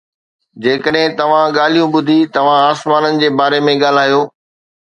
[0.63, 4.21] جيڪڏهن توهان ڳالهيون ٻڌي، توهان آسمانن جي باري ۾ ڳالهايو.